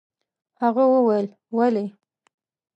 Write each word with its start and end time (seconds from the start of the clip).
هغه 0.61 0.83
وويل: 0.93 1.27
ولې؟ 1.57 1.85